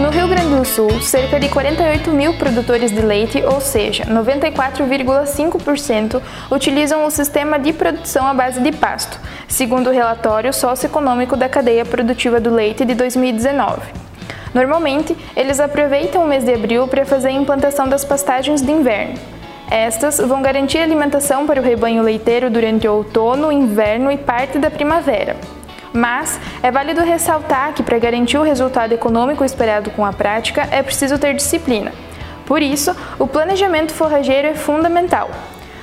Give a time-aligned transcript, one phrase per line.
[0.00, 6.22] No Rio Grande do Sul, cerca de 48 mil produtores de leite, ou seja, 94,5%,
[6.50, 11.84] utilizam o sistema de produção à base de pasto, segundo o relatório socioeconômico da cadeia
[11.84, 13.82] produtiva do leite de 2019.
[14.54, 19.16] Normalmente, eles aproveitam o mês de abril para fazer a implantação das pastagens de inverno.
[19.70, 24.70] Estas vão garantir alimentação para o rebanho leiteiro durante o outono, inverno e parte da
[24.70, 25.36] primavera.
[25.92, 30.82] Mas é válido ressaltar que para garantir o resultado econômico esperado com a prática é
[30.82, 31.92] preciso ter disciplina.
[32.46, 35.30] Por isso, o planejamento forrageiro é fundamental.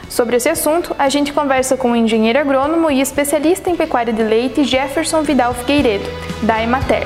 [0.10, 4.24] Sobre esse assunto, a gente conversa com o engenheiro agrônomo e especialista em pecuária de
[4.24, 6.10] leite Jefferson Vidal Figueiredo,
[6.44, 7.04] da Emater.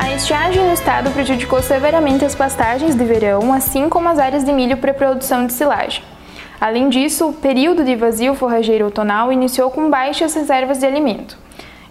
[0.00, 4.52] A estiagem no estado prejudicou severamente as pastagens de verão, assim como as áreas de
[4.52, 6.02] milho para produção de silagem.
[6.64, 11.36] Além disso, o período de vazio forrageiro outonal iniciou com baixas reservas de alimento.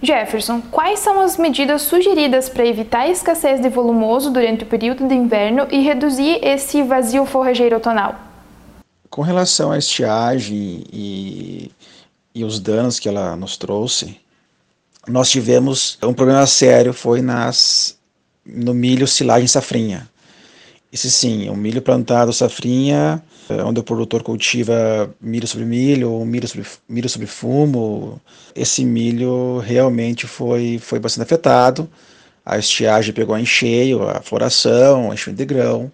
[0.02, 5.08] Jefferson, quais são as medidas sugeridas para evitar a escassez de volumoso durante o período
[5.08, 8.16] de inverno e reduzir esse vazio forrageiro outonal?
[9.11, 11.72] Com relação à estiagem e,
[12.33, 14.20] e os danos que ela nos trouxe,
[15.08, 17.95] nós tivemos um problema sério, foi nas,
[18.44, 20.09] no milho silagem safrinha.
[20.94, 26.23] Esse sim, o milho plantado safrinha, eh, onde o produtor cultiva milho sobre milho, ou
[26.23, 28.22] milho sobre, milho sobre fumo,
[28.55, 31.89] esse milho realmente foi, foi bastante afetado.
[32.45, 35.91] A estiagem pegou em cheio, a floração, a enchimento de grão.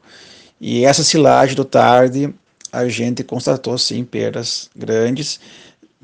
[0.59, 2.33] E essa silagem do tarde,
[2.69, 5.39] a gente constatou sim perdas grandes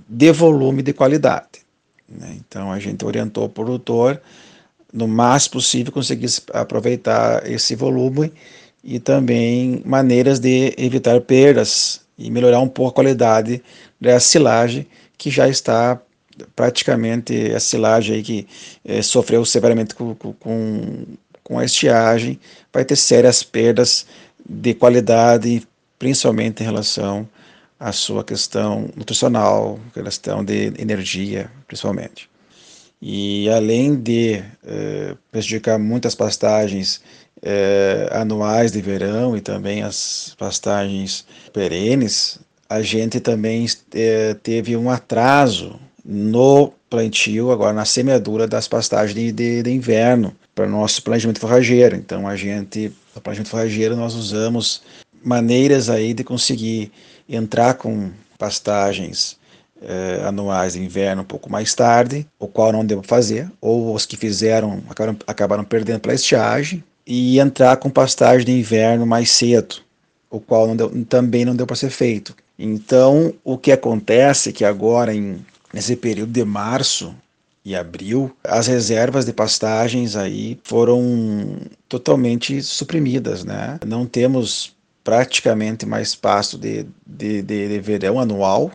[0.07, 1.65] de volume e de qualidade.
[2.07, 2.37] Né?
[2.37, 4.21] Então a gente orientou o produtor
[4.93, 8.31] no máximo possível conseguir aproveitar esse volume
[8.85, 13.61] e também maneiras de evitar perdas e melhorar um pouco a qualidade
[13.99, 14.85] da silagem
[15.17, 15.99] que já está
[16.55, 18.47] praticamente a silagem aí que
[18.83, 21.05] é, sofreu severamente com, com,
[21.43, 22.39] com a estiagem
[22.71, 24.05] vai ter sérias perdas
[24.47, 25.67] de qualidade,
[25.97, 27.27] principalmente em relação
[27.79, 32.29] à sua questão nutricional, questão de energia, principalmente.
[33.07, 37.03] E além de eh, prejudicar muitas pastagens
[37.39, 41.23] eh, anuais de verão e também as pastagens
[41.53, 49.13] perenes, a gente também eh, teve um atraso no plantio, agora na semeadura das pastagens
[49.13, 51.95] de, de, de inverno para nosso planejamento forrageiro.
[51.95, 54.81] Então a gente, no planejamento forrageiro, nós usamos
[55.23, 56.91] maneiras aí de conseguir
[57.29, 59.37] entrar com pastagens
[59.81, 63.93] eh, anuais de inverno um pouco mais tarde, o qual não deu para fazer, ou
[63.93, 69.29] os que fizeram acabaram, acabaram perdendo pela estiagem, e entrar com pastagem de inverno mais
[69.29, 69.75] cedo,
[70.29, 72.35] o qual não deu, também não deu para ser feito.
[72.57, 77.13] Então, o que acontece é que agora, em, nesse período de março
[77.63, 81.57] e abril, as reservas de pastagens aí foram
[81.89, 83.79] totalmente suprimidas, né?
[83.85, 88.71] Não temos praticamente mais pasto de, de, de, de verão anual,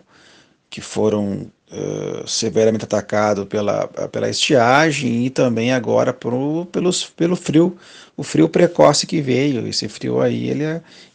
[0.71, 7.77] que foram uh, severamente atacados pela, pela estiagem e também agora pro, pelos, pelo frio,
[8.17, 9.67] o frio precoce que veio.
[9.67, 10.65] Esse frio aí ele,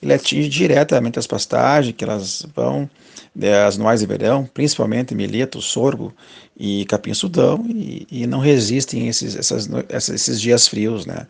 [0.03, 2.89] ele atinge diretamente as pastagens, que elas vão,
[3.65, 6.13] as anuais de verão, principalmente milheto, sorgo
[6.57, 9.69] e capim-sudão, e, e, não resistem esses, essas,
[10.09, 11.27] esses dias frios, né?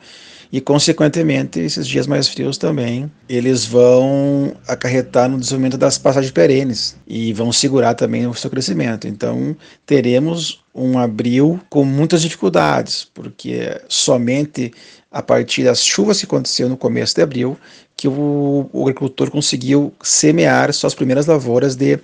[0.52, 6.96] e, consequentemente, esses dias mais frios também, eles vão acarretar no desenvolvimento das passagens perenes
[7.08, 9.08] e vão segurar também o seu crescimento.
[9.08, 9.56] Então,
[9.86, 14.72] teremos um abril com muitas dificuldades, porque somente
[15.16, 17.58] a partir das chuvas que aconteceu no começo de abril
[17.96, 21.98] que o, o agricultor conseguiu semear suas primeiras lavouras de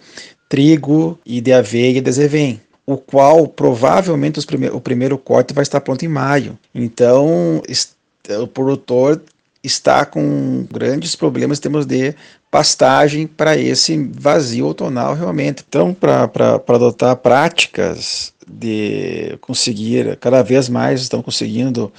[0.47, 5.61] trigo e de aveia e de azevém o qual provavelmente prime o primeiro corte vai
[5.61, 6.57] estar pronto em maio.
[6.73, 7.61] Então,
[8.41, 9.21] o produtor
[9.63, 12.15] está com grandes problemas em termos de
[12.49, 15.63] pastagem para esse vazio outonal realmente.
[15.67, 16.29] Então, para
[16.67, 21.91] adotar práticas de conseguir, cada vez mais estão conseguindo,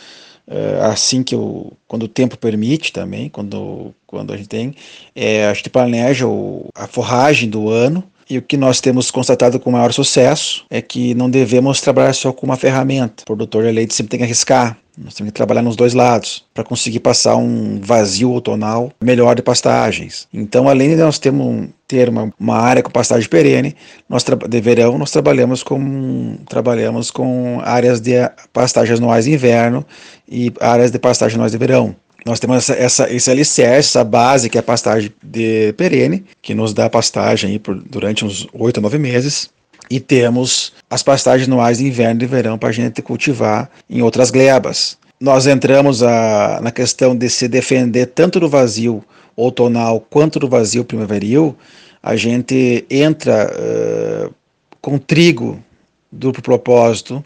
[0.82, 4.74] assim que o, quando o tempo permite também, quando, quando a gente tem,
[5.14, 9.60] é, a gente planeja o, a forragem do ano, e o que nós temos constatado
[9.60, 13.24] com maior sucesso é que não devemos trabalhar só com uma ferramenta.
[13.24, 16.44] O produtor de leite sempre tem que arriscar, nós temos que trabalhar nos dois lados
[16.52, 20.28] para conseguir passar um vazio outonal melhor de pastagens.
[20.32, 23.74] Então, além de nós termos, ter uma, uma área com pastagem perene,
[24.08, 28.12] nós de verão nós trabalhamos com trabalhamos com áreas de
[28.52, 29.84] pastagens anuais de inverno
[30.28, 31.96] e áreas de pastagem anuais de verão.
[32.24, 36.54] Nós temos essa, essa, esse alicerce, essa base que é a pastagem de perene, que
[36.54, 39.50] nos dá pastagem por, durante uns oito a nove meses.
[39.92, 44.30] E temos as pastagens anuais de inverno e verão para a gente cultivar em outras
[44.30, 44.96] glebas.
[45.20, 49.04] Nós entramos a, na questão de se defender tanto do vazio
[49.36, 51.54] outonal quanto do vazio primaveril.
[52.02, 54.34] A gente entra uh,
[54.80, 55.62] com trigo
[56.10, 57.22] duplo propósito,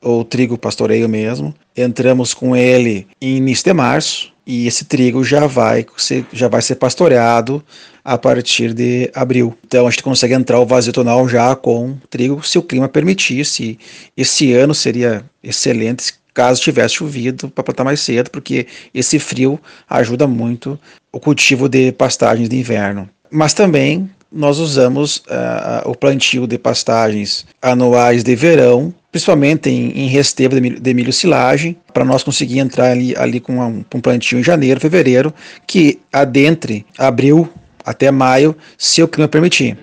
[0.00, 1.52] ou trigo pastoreio mesmo.
[1.76, 6.62] Entramos com ele em início de março e esse trigo já vai ser, já vai
[6.62, 7.62] ser pastoreado
[8.04, 9.56] a partir de abril.
[9.66, 13.78] Então a gente consegue entrar o vazio tonal já com trigo, se o clima permitisse.
[14.16, 19.58] Esse ano seria excelente caso tivesse chovido para plantar mais cedo, porque esse frio
[19.88, 20.78] ajuda muito
[21.10, 23.08] o cultivo de pastagens de inverno.
[23.30, 30.08] Mas também nós usamos uh, o plantio de pastagens anuais de verão, principalmente em, em
[30.08, 34.38] restevo de de milho silagem, para nós conseguir entrar ali, ali com um, um plantio
[34.38, 35.32] em janeiro, fevereiro,
[35.66, 37.48] que adentre abril
[37.82, 39.78] até maio, se o clima permitir.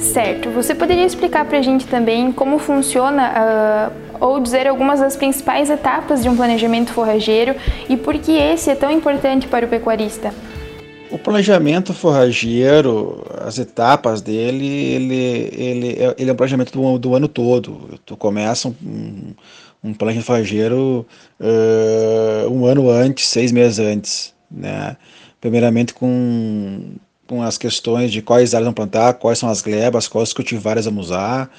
[0.00, 0.50] Certo.
[0.50, 5.70] Você poderia explicar para a gente também como funciona uh, ou dizer algumas das principais
[5.70, 7.54] etapas de um planejamento forrageiro
[7.88, 10.32] e por que esse é tão importante para o pecuarista?
[11.10, 15.14] O planejamento forrageiro, as etapas dele, ele,
[15.54, 17.98] ele, é, ele é um planejamento do, do ano todo.
[18.04, 19.34] Tu começa um,
[19.82, 21.06] um planejamento forrageiro
[21.40, 24.34] uh, um ano antes, seis meses antes.
[24.50, 24.96] Né?
[25.40, 26.96] Primeiramente com,
[27.26, 31.06] com as questões de quais áreas vão plantar, quais são as glebas, quais cultivares vamos
[31.06, 31.50] usar,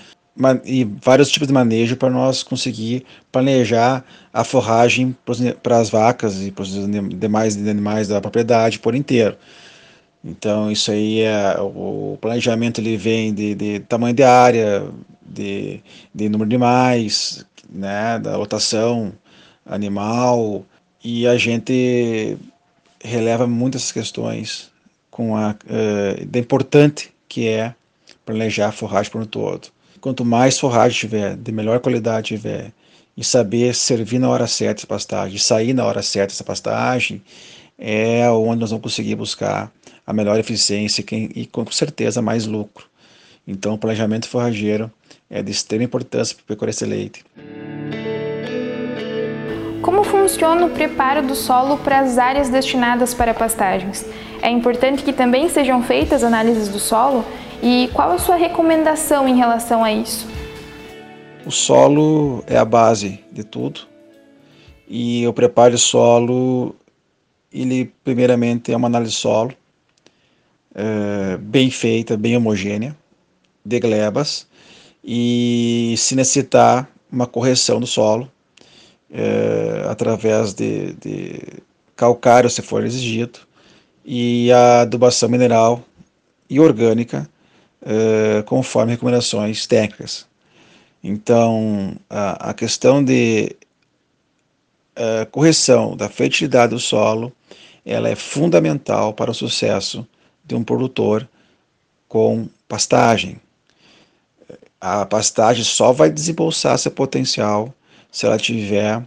[0.64, 4.04] e vários tipos de manejo para nós conseguir planejar
[4.34, 5.16] a forragem
[5.62, 6.72] para as vacas e para os
[7.18, 9.38] demais animais da propriedade por inteiro.
[10.24, 14.86] Então isso aí é o planejamento ele vem de, de tamanho de área,
[15.26, 15.82] de,
[16.14, 19.14] de número de animais, né, da rotação
[19.66, 20.66] animal
[21.04, 22.38] e a gente
[23.04, 24.72] releva muitas questões
[25.10, 27.74] com a uh, da importante que é
[28.26, 29.70] planejar a forragem por um todo.
[30.02, 32.72] Quanto mais forragem tiver, de melhor qualidade tiver,
[33.18, 37.22] e saber servir na hora certa essa pastagem, sair na hora certa essa pastagem,
[37.78, 39.72] é onde nós vamos conseguir buscar
[40.08, 42.86] a melhor eficiência e com certeza mais lucro.
[43.48, 44.92] Então, o planejamento forrageiro
[45.30, 47.24] é de extrema importância para o pecuarista leite.
[49.82, 54.06] Como funciona o preparo do solo para as áreas destinadas para pastagens?
[54.42, 57.26] É importante que também sejam feitas análises do solo
[57.62, 60.28] e qual a sua recomendação em relação a isso?
[61.46, 63.82] O solo é a base de tudo.
[64.88, 66.76] E o preparo de solo,
[67.52, 69.54] ele primeiramente é uma análise solo
[70.74, 72.96] é, bem feita, bem homogênea,
[73.66, 74.48] de glebas,
[75.04, 78.32] e se necessitar uma correção do solo
[79.12, 81.42] é, através de, de
[81.96, 83.40] calcário, se for exigido,
[84.06, 85.84] e a adubação mineral
[86.50, 87.30] e orgânica
[88.46, 90.28] conforme recomendações técnicas.
[91.04, 93.56] Então, a, a questão de
[95.32, 97.32] correção da fertilidade do solo,
[97.86, 100.06] ela é fundamental para o sucesso
[100.44, 101.28] de um produtor
[102.10, 103.40] com pastagem.
[104.82, 107.74] A pastagem só vai desembolsar seu potencial
[108.12, 109.02] se ela tiver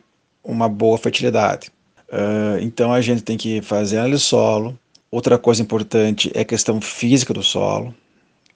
[0.44, 1.70] uma boa fertilidade.
[2.08, 4.78] Uh, então a gente tem que fazer análise solo.
[5.10, 7.94] Outra coisa importante é a questão física do solo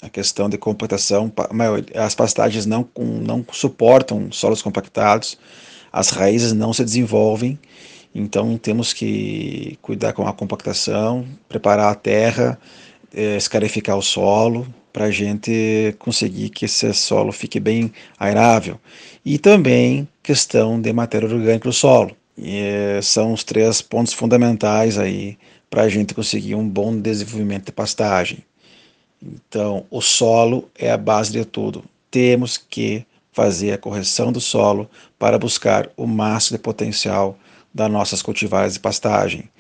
[0.01, 1.33] a questão de compactação,
[1.95, 5.39] as pastagens não, não suportam solos compactados,
[5.93, 7.59] as raízes não se desenvolvem,
[8.15, 12.59] então temos que cuidar com a compactação, preparar a terra,
[13.15, 18.81] é, escarificar o solo, para a gente conseguir que esse solo fique bem airável.
[19.23, 22.17] E também questão de matéria orgânica do solo.
[22.35, 25.37] E, é, são os três pontos fundamentais aí
[25.69, 28.39] para a gente conseguir um bom desenvolvimento de pastagem.
[29.35, 31.85] Então, o solo é a base de tudo.
[32.11, 37.37] Temos que fazer a correção do solo para buscar o máximo de potencial
[37.75, 39.51] das nossas cultivares de pastagem.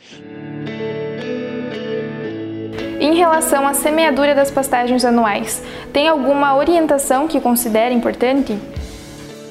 [2.98, 8.56] Em relação à semeadura das pastagens anuais, tem alguma orientação que considere importante?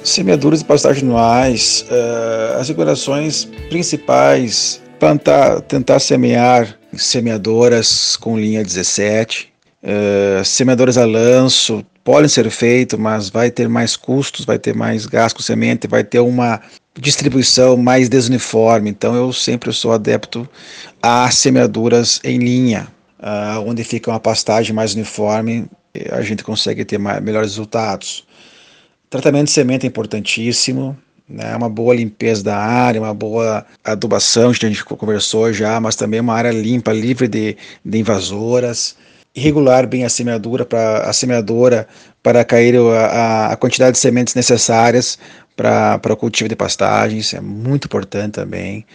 [0.03, 9.53] Semeaduras de pastagens anuais, uh, as recomendações principais, plantar, tentar semear semeadoras com linha 17,
[9.85, 15.05] Uh, semeadores a lanço podem ser feitos, mas vai ter mais custos, vai ter mais
[15.05, 16.59] gasto com semente, vai ter uma
[16.99, 18.89] distribuição mais desuniforme.
[18.89, 20.49] Então eu sempre sou adepto
[21.03, 22.87] a semeaduras em linha,
[23.19, 25.67] uh, onde fica uma pastagem mais uniforme,
[26.11, 28.25] a gente consegue ter mais, melhores resultados.
[29.07, 30.97] Tratamento de semente é importantíssimo,
[31.29, 36.19] né, uma boa limpeza da área, uma boa adubação, a gente conversou já, mas também
[36.19, 38.95] uma área limpa, livre de, de invasoras
[39.35, 41.87] regular bem a semeadura para a semeadora
[42.23, 45.19] para cair a, a quantidade de sementes necessárias
[45.55, 48.85] para o cultivo de pastagens, é muito importante também.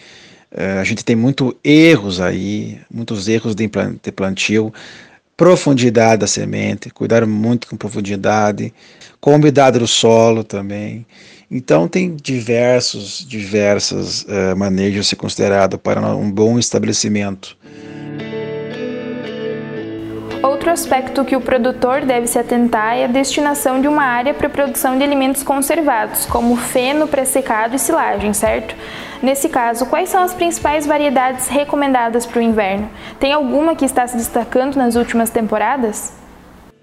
[0.51, 3.69] Uh, a gente tem muito erros aí, muitos erros de,
[4.01, 4.73] de plantio,
[5.37, 8.73] profundidade da semente, cuidar muito com profundidade,
[9.19, 11.05] com umidade do solo também.
[11.49, 17.57] Então tem diversos, diversas uh, manejos a ser considerado para um bom estabelecimento
[20.43, 24.47] Outro aspecto que o produtor deve se atentar é a destinação de uma área para
[24.47, 28.75] a produção de alimentos conservados, como feno, pré-secado e silagem, certo?
[29.21, 32.89] Nesse caso, quais são as principais variedades recomendadas para o inverno?
[33.19, 36.13] Tem alguma que está se destacando nas últimas temporadas?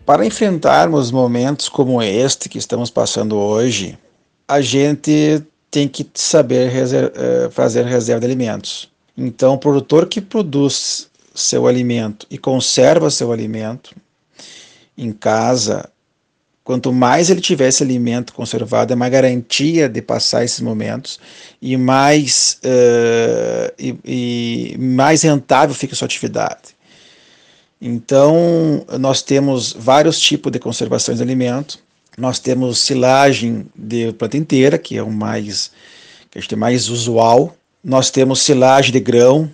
[0.06, 3.98] Para enfrentarmos momentos como este que estamos passando hoje,
[4.46, 8.88] a gente tem que saber eh, fazer reserva de alimentos.
[9.16, 11.07] Então, o produtor que produz
[11.40, 13.94] seu alimento e conserva seu alimento
[14.96, 15.88] em casa,
[16.64, 21.18] quanto mais ele tiver esse alimento conservado, é mais garantia de passar esses momentos
[21.62, 26.76] e mais, uh, e, e mais rentável fica a sua atividade.
[27.80, 31.78] Então, nós temos vários tipos de conservação de alimento.
[32.16, 35.70] Nós temos silagem de planta inteira, que é o mais,
[36.28, 37.56] que a gente mais usual.
[37.82, 39.48] Nós temos silagem de grão,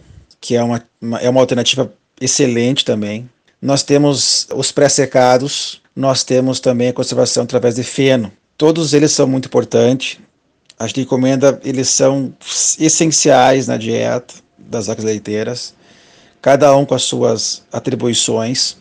[0.44, 3.30] que é uma, uma, é uma alternativa excelente também.
[3.62, 8.30] Nós temos os pré-secados, nós temos também a conservação através de feno.
[8.58, 10.18] Todos eles são muito importantes.
[10.78, 12.34] A gente recomenda, eles são
[12.78, 15.74] essenciais na dieta das vacas leiteiras,
[16.42, 18.76] cada um com as suas atribuições.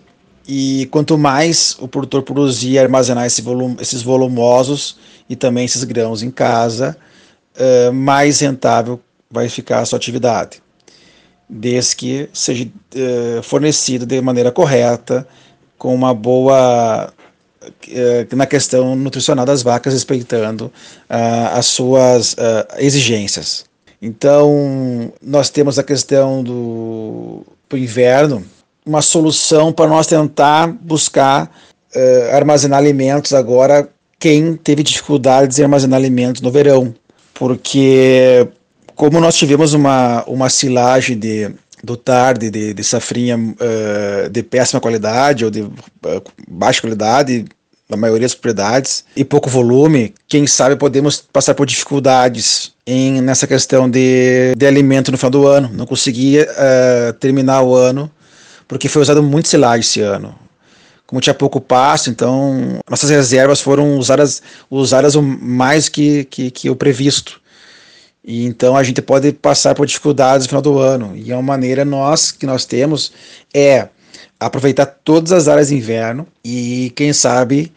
[0.46, 4.98] E quanto mais o produtor produzir e armazenar esse volume, esses volumosos
[5.30, 6.98] e também esses grãos em casa,
[7.56, 9.00] uh, mais rentável
[9.32, 10.63] vai ficar a sua atividade
[11.50, 15.28] desde que seja uh, fornecido de maneira correta,
[15.78, 17.12] com uma boa
[17.62, 22.36] uh, na questão nutricional das vacas, respeitando uh, as suas
[22.78, 23.66] exigências.
[24.02, 28.44] Então, nós temos a questão do inverno,
[28.86, 31.50] uma solução para nós tentar buscar
[32.32, 36.94] armazenar alimentos agora quem teve dificuldades em armazenar alimentos no verão,
[37.34, 38.48] porque
[38.96, 41.52] como nós tivemos uma, uma silagem de,
[41.84, 45.74] do tarde de, de safrinha uh, de péssima qualidade ou de uh,
[46.48, 47.46] baixa qualidade,
[47.90, 53.46] na maioria das propriedades, e pouco volume, quem sabe podemos passar por dificuldades em, nessa
[53.46, 55.70] questão de, de alimento no final do ano.
[55.74, 58.10] Não conseguia uh, terminar o ano,
[58.68, 60.34] porque foi usado muito silagem esse ano.
[61.06, 66.76] Como tinha pouco pasto, então nossas reservas foram usadas, usadas mais que, que, que o
[66.76, 67.43] previsto.
[68.24, 71.14] E então a gente pode passar por dificuldades no final do ano.
[71.16, 73.12] E é uma maneira nós que nós temos
[73.54, 73.88] é
[74.40, 77.72] aproveitar todas as áreas de inverno e quem sabe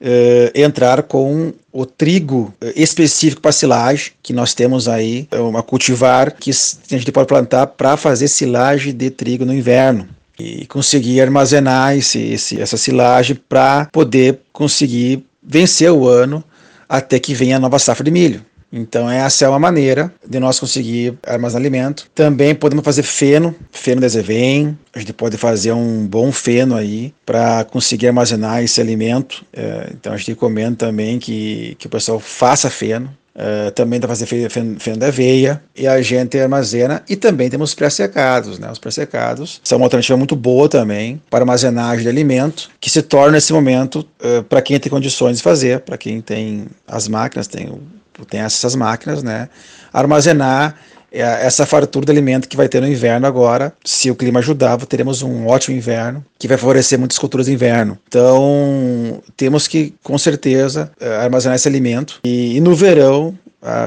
[0.00, 5.62] uh, entrar com o trigo eh, específico para silagem que nós temos aí, é uma
[5.62, 10.06] cultivar que a gente pode plantar para fazer silagem de trigo no inverno
[10.38, 16.44] e conseguir armazenar esse, esse essa silagem para poder conseguir vencer o ano
[16.86, 18.44] até que venha a nova safra de milho.
[18.72, 22.06] Então essa é uma maneira de nós conseguir armazenar alimento.
[22.14, 24.76] Também podemos fazer feno, feno de azevém.
[24.94, 29.44] A gente pode fazer um bom feno aí para conseguir armazenar esse alimento.
[29.52, 33.10] É, então a gente recomenda também que, que o pessoal faça feno.
[33.34, 37.48] Uh, também dá para fazer feno, feno da aveia e a gente armazena e também
[37.48, 38.70] temos pré-secados, né?
[38.70, 43.32] Os pré-secados são uma alternativa muito boa também para armazenagem de alimento que se torna
[43.32, 47.70] nesse momento uh, para quem tem condições de fazer, para quem tem as máquinas, tem
[47.70, 47.80] o
[48.24, 49.48] tem essas máquinas, né?
[49.92, 50.74] Armazenar
[51.10, 53.72] é, essa fartura de alimento que vai ter no inverno agora.
[53.84, 57.98] Se o clima ajudar, teremos um ótimo inverno que vai favorecer muitas culturas de inverno.
[58.08, 62.20] Então, temos que, com certeza, é, armazenar esse alimento.
[62.24, 63.36] E, e no verão,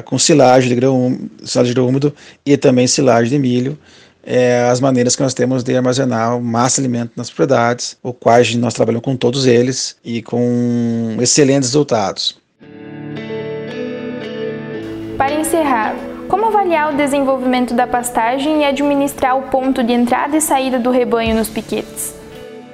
[0.05, 2.15] com silagem de grão, silagem de grão úmido
[2.45, 3.77] e também silagem de milho,
[4.25, 8.73] é, as maneiras que nós temos de armazenar massa alimento nas propriedades, o quais nós
[8.73, 12.37] trabalhamos com todos eles e com excelentes resultados.
[15.17, 15.95] Para encerrar,
[16.27, 20.91] como avaliar o desenvolvimento da pastagem e administrar o ponto de entrada e saída do
[20.91, 22.13] rebanho nos piquetes?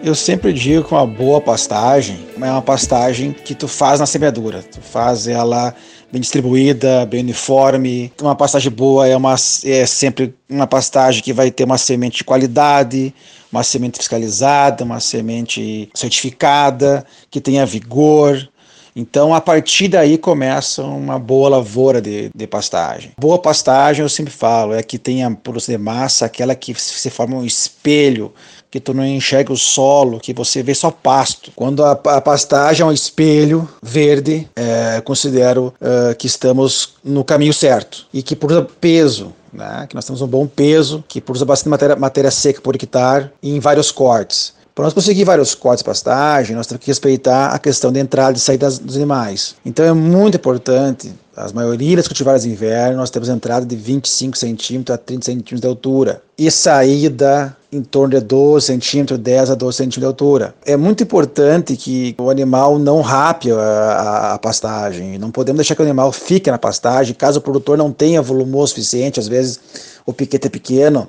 [0.04, 4.64] Eu sempre digo que uma boa pastagem é uma pastagem que tu faz na semeadura.
[4.64, 5.76] Tu faz ela
[6.12, 8.12] bem distribuída, bem uniforme.
[8.20, 12.24] Uma pastagem boa é, uma, é sempre uma pastagem que vai ter uma semente de
[12.24, 13.14] qualidade,
[13.52, 18.50] uma semente fiscalizada, uma semente certificada, que tenha vigor,
[18.96, 23.12] então, a partir daí começa uma boa lavoura de, de pastagem.
[23.18, 27.38] Boa pastagem, eu sempre falo, é que tenha produção de massa, aquela que se forma
[27.38, 28.34] um espelho
[28.72, 31.52] que tu não enxerga o solo, que você vê só pasto.
[31.54, 37.54] Quando a, a pastagem é um espelho verde, é, considero é, que estamos no caminho
[37.54, 41.70] certo e que por peso, né, que nós temos um bom peso, que produz bastante
[41.70, 44.54] matéria, matéria seca por hectare em vários cortes.
[44.82, 48.36] Para nós conseguir vários cortes de pastagem, nós temos que respeitar a questão de entrada
[48.36, 49.54] e saída dos animais.
[49.64, 54.36] Então é muito importante, as maioria das cultivares de inverno, nós temos entrada de 25
[54.36, 59.56] centímetros a 30 centímetros de altura e saída em torno de 12 centímetros, 10 a
[59.56, 60.56] 12 centímetros de altura.
[60.66, 65.20] É muito importante que o animal não rape a, a, a, pastagem.
[65.20, 67.14] Não podemos deixar que o animal fique na pastagem.
[67.14, 69.60] Caso o produtor não tenha volume suficiente, às vezes
[70.08, 71.08] o piquete é pequeno,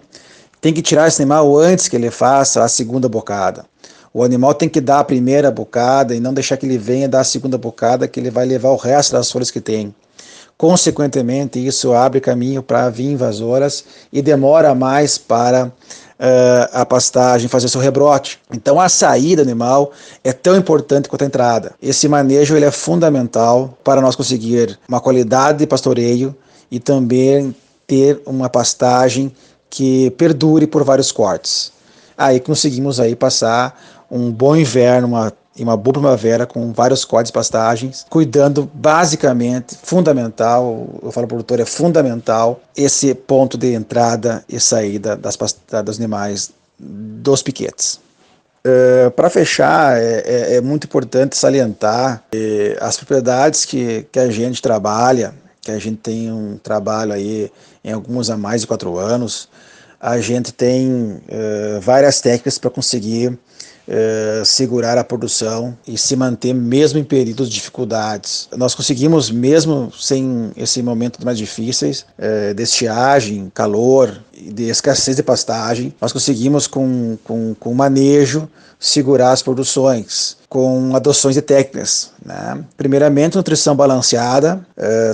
[0.62, 3.66] tem que tirar esse animal antes que ele faça a segunda bocada.
[4.14, 7.20] O animal tem que dar a primeira bocada e não deixar que ele venha dar
[7.20, 9.92] a segunda bocada, que ele vai levar o resto das folhas que tem.
[10.56, 15.72] Consequentemente, isso abre caminho para vir invasoras e demora mais para uh,
[16.72, 18.38] a pastagem fazer seu rebrote.
[18.52, 19.90] Então, a saída do animal
[20.22, 21.72] é tão importante quanto a entrada.
[21.82, 26.36] Esse manejo ele é fundamental para nós conseguir uma qualidade de pastoreio
[26.70, 27.52] e também
[27.84, 29.32] ter uma pastagem
[29.72, 31.72] que perdure por vários cortes.
[32.16, 37.28] Aí conseguimos aí passar um bom inverno, uma e uma boa primavera com vários cortes
[37.28, 44.58] de pastagens, cuidando basicamente, fundamental, eu falo produtor, é fundamental esse ponto de entrada e
[44.58, 45.36] saída das
[45.84, 48.00] dos animais dos piquetes.
[48.64, 54.30] Uh, Para fechar, é, é, é, muito importante salientar que as propriedades que, que a
[54.30, 57.50] gente trabalha, que a gente tem um trabalho aí
[57.84, 59.48] em alguns há mais de quatro anos,
[60.00, 63.38] a gente tem uh, várias técnicas para conseguir
[63.88, 68.48] uh, segurar a produção e se manter mesmo em períodos de dificuldades.
[68.56, 75.22] Nós conseguimos, mesmo sem esse momento mais difíceis, uh, de estiagem, calor, de escassez de
[75.22, 78.48] pastagem, nós conseguimos com, com, com manejo
[78.78, 82.10] segurar as produções com adoções de técnicas.
[82.22, 82.62] Né?
[82.76, 84.60] Primeiramente, nutrição balanceada,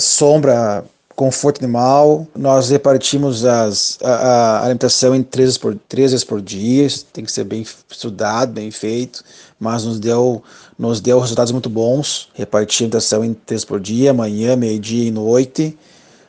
[0.00, 0.84] sombra
[1.18, 2.28] conforto animal.
[2.32, 7.24] Nós repartimos as, a, a alimentação em três vezes, por, três vezes por dia, tem
[7.24, 9.24] que ser bem estudado, bem feito,
[9.58, 10.40] mas nos deu,
[10.78, 12.28] nos deu resultados muito bons.
[12.34, 15.76] Repartir a alimentação em três por dia, manhã, meio-dia e noite.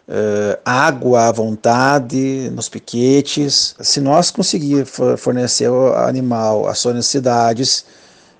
[0.08, 3.76] Uh, água à vontade nos piquetes.
[3.80, 7.86] Se nós conseguir fornecer ao animal as suas necessidades,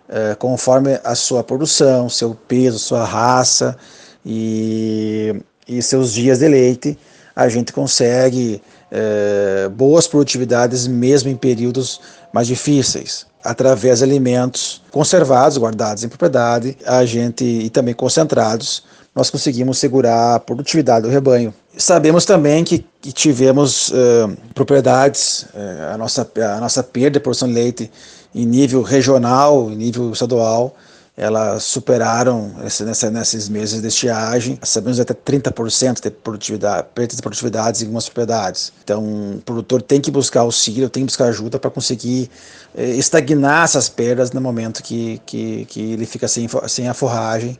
[0.10, 3.78] uh, conforme a sua produção, seu peso, sua raça,
[4.26, 5.36] e
[5.70, 6.98] e seus dias de leite,
[7.36, 12.02] a gente consegue é, boas produtividades mesmo em períodos
[12.34, 13.28] mais difíceis.
[13.44, 18.84] Através de alimentos conservados, guardados em propriedade, a gente e também concentrados,
[19.16, 21.54] nós conseguimos segurar a produtividade do rebanho.
[21.78, 27.48] Sabemos também que, que tivemos uh, propriedades, uh, a, nossa, a nossa perda de produção
[27.48, 27.92] de leite
[28.36, 30.76] em nível regional, em nível estadual,
[31.20, 37.22] elas superaram esse, nessa, nesses meses de estiagem, sabemos até 30% de produtividade, perda de
[37.22, 38.72] produtividades em algumas propriedades.
[38.82, 39.04] Então,
[39.36, 42.32] o produtor tem que buscar auxílio, tem que buscar ajuda para conseguir
[42.74, 47.60] eh, estagnar essas perdas no momento que, que, que ele fica sem, sem a forragem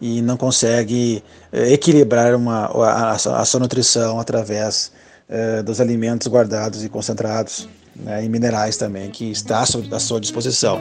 [0.00, 4.90] e não consegue eh, equilibrar uma, a, a, sua nutrição através
[5.28, 10.80] eh, dos alimentos guardados e concentrados né, e minerais também, que está à sua disposição.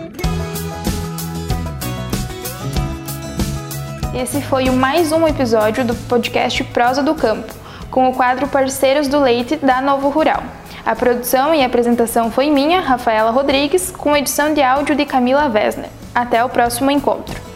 [4.16, 7.52] Esse foi mais um episódio do podcast Prosa do Campo,
[7.90, 10.44] com o quadro Parceiros do Leite da Novo Rural.
[10.86, 15.90] A produção e apresentação foi minha, Rafaela Rodrigues, com edição de áudio de Camila Vesner.
[16.14, 17.53] Até o próximo encontro.